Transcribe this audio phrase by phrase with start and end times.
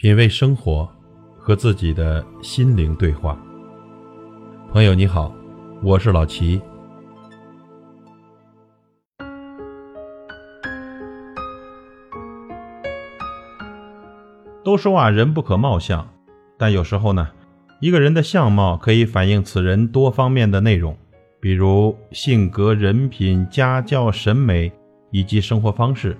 [0.00, 0.88] 品味生活，
[1.36, 3.36] 和自己的心灵对话。
[4.70, 5.34] 朋友你好，
[5.82, 6.62] 我是老齐。
[14.62, 16.08] 都说啊，人不可貌相，
[16.56, 17.30] 但有时候呢，
[17.80, 20.96] 一个人的相貌可以反映此人多方面的内容，
[21.40, 24.70] 比如性格、人品、家教、审美
[25.10, 26.16] 以及生活方式。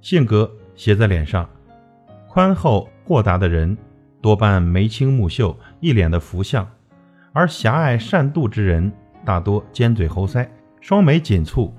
[0.00, 1.48] 性格写在脸上。
[2.32, 3.76] 宽厚豁达的人
[4.20, 6.64] 多半眉清目秀，一脸的福相；
[7.32, 8.92] 而狭隘善妒之人
[9.24, 10.46] 大多尖嘴猴腮，
[10.80, 11.72] 双眉紧蹙。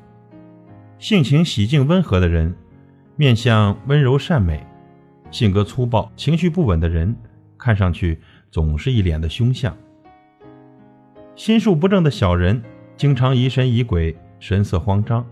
[0.99, 2.53] 性情喜静温和的人，
[3.15, 4.59] 面相温柔善美；
[5.31, 7.15] 性格粗暴、情绪不稳的人，
[7.57, 8.19] 看上去
[8.51, 9.73] 总是一脸的凶相。
[11.33, 12.61] 心术不正的小人，
[12.97, 15.23] 经常疑神疑鬼，神色慌张；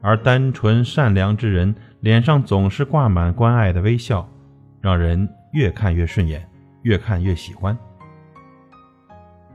[0.00, 4.28] 而单纯善良之人，脸上总是挂满关爱的微笑。
[4.84, 6.46] 让人越看越顺眼，
[6.82, 7.74] 越看越喜欢。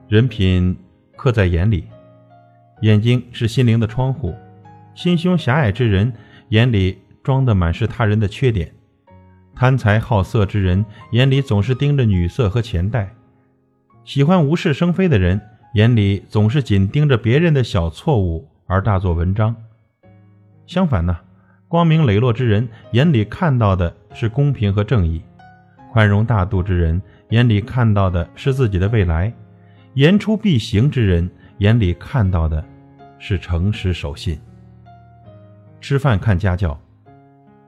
[0.08, 0.76] 人品
[1.16, 1.88] 刻在眼里，
[2.82, 4.34] 眼睛是心灵的窗户。
[4.96, 6.12] 心胸狭隘之人
[6.48, 8.74] 眼里装的满是他人的缺点，
[9.56, 13.14] 贪财好色之人眼里总是盯着女色和钱袋，
[14.04, 15.40] 喜欢无事生非的人
[15.76, 19.56] 眼里总是紧盯着别人的小错误而大做文章。
[20.66, 21.16] 相反呢？
[21.68, 25.22] 光明磊落之人眼里看到的是公平和正义，
[25.92, 29.34] 宽容大度之人眼里看到的是自己的未来，
[29.94, 31.30] 言出必行之人
[31.60, 32.64] 眼里看到的
[33.18, 34.40] 是诚实守信。
[35.82, 36.80] 吃饭看家教，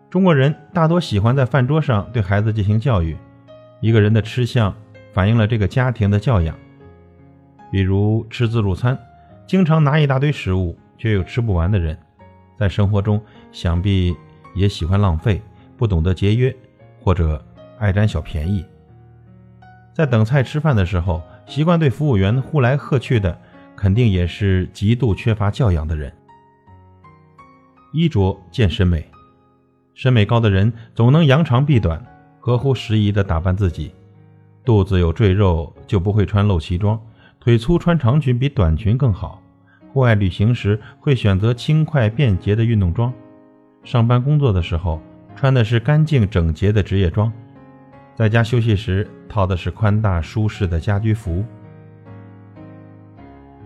[0.10, 3.16] 中国人大多喜欢在饭桌上对孩子进行教育。
[3.80, 4.76] 一个人的吃相
[5.14, 6.56] 反映了这个家庭的教养。
[7.72, 8.98] 比如吃自助餐，
[9.48, 11.98] 经常拿一大堆食物却又吃不完的人。
[12.60, 13.20] 在生活中，
[13.52, 14.16] 想必
[14.54, 15.42] 也喜欢浪费，
[15.82, 16.56] 不懂得节约，
[17.00, 17.44] 或者
[17.80, 18.64] 爱占小便宜。
[19.92, 23.36] 在等菜吃饭的时候，习惯对服务员呼来喝去的，
[23.76, 26.14] 肯定也是极度缺乏教养的人。
[27.94, 29.04] 衣着见审美，
[29.96, 32.06] 审美高的人总能扬长避短，
[32.40, 33.92] 合乎时宜地打扮自己。
[34.64, 37.02] 肚子有赘肉就不会穿露脐装，
[37.40, 39.42] 腿粗穿长裙比短裙更好。
[39.92, 43.12] 户外旅行时会选择轻快便捷的运动装，
[43.84, 45.02] 上班工作的时候
[45.36, 47.32] 穿的是干净整洁的职业装，
[48.16, 51.44] 在家休息时套的是宽大舒适的家居服。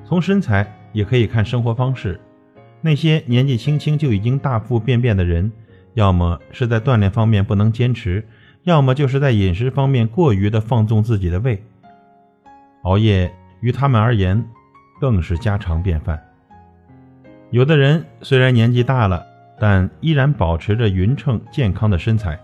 [0.05, 2.19] 从身材也可以看生活方式，
[2.81, 5.51] 那些年纪轻轻就已经大腹便便的人，
[5.93, 8.27] 要么是在锻炼方面不能坚持，
[8.63, 11.63] 要么就是在饮食方面过于的放纵自己的胃。
[12.83, 14.45] 熬夜于他们而言。
[14.97, 16.17] 更是家常便饭。
[17.51, 19.27] 有的人虽然年纪大了，
[19.59, 22.39] 但依然保持着匀称健康的身材。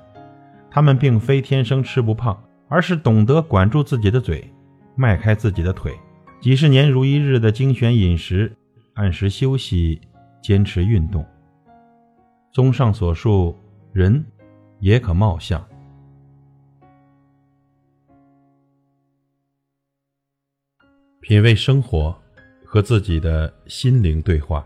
[0.69, 4.49] 他们并非天生吃不胖，而是懂得管住自己的嘴，
[4.95, 5.93] 迈开自己的腿，
[6.39, 8.55] 几十年如一日的精选饮食，
[8.93, 9.99] 按时休息，
[10.41, 11.25] 坚持运动。
[12.51, 13.57] 综上所述，
[13.93, 14.25] 人
[14.79, 15.61] 也可貌相。
[21.21, 22.15] 品味生活。
[22.71, 24.65] 和自己的心灵对话。